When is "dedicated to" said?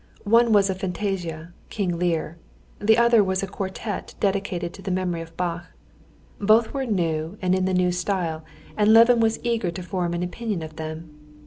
4.19-4.81